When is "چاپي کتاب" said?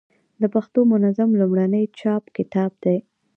1.99-2.71